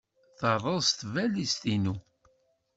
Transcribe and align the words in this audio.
Terreẓ 0.39 0.87
tbalizt-inu. 0.99 1.95